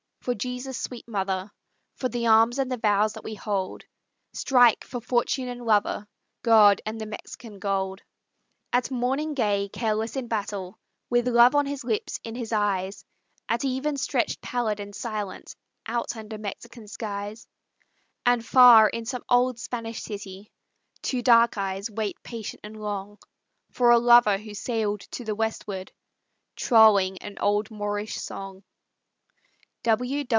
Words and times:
for 0.21 0.35
Jesus' 0.35 0.77
sweet 0.79 1.07
Mother, 1.07 1.49
For 1.95 2.07
the 2.09 2.27
arms 2.27 2.59
and 2.59 2.71
the 2.71 2.77
vows 2.77 3.13
that 3.13 3.23
we 3.23 3.33
hold; 3.33 3.85
Strike 4.33 4.83
for 4.85 5.01
fortune 5.01 5.47
and 5.47 5.61
lover, 5.65 6.05
God, 6.43 6.79
and 6.85 7.01
the 7.01 7.07
Mexican 7.07 7.57
gold!" 7.57 8.01
At 8.71 8.91
morning 8.91 9.33
gay, 9.33 9.67
careless 9.73 10.15
in 10.15 10.27
battle, 10.27 10.77
With 11.09 11.27
love 11.27 11.55
on 11.55 11.65
his 11.65 11.83
lips, 11.83 12.19
in 12.23 12.35
his 12.35 12.51
eyes; 12.53 13.03
At 13.49 13.65
even 13.65 13.97
stretched 13.97 14.41
pallid 14.41 14.79
and 14.79 14.93
silent, 14.93 15.55
Out 15.87 16.15
under 16.15 16.37
Mexican 16.37 16.87
skies. 16.87 17.47
And 18.23 18.45
far 18.45 18.89
in 18.89 19.05
some 19.07 19.23
old 19.27 19.57
Spanish 19.57 20.01
city, 20.03 20.51
Two 21.01 21.23
dark 21.23 21.57
eyes 21.57 21.89
wait 21.89 22.21
patient 22.21 22.59
and 22.63 22.79
long 22.79 23.17
For 23.71 23.89
a 23.89 23.97
lover 23.97 24.37
who 24.37 24.53
sailed 24.53 24.99
to 25.13 25.25
the 25.25 25.33
westward, 25.33 25.91
Trolling 26.55 27.17
an 27.23 27.39
old 27.39 27.71
Moorish 27.71 28.17
song. 28.17 28.61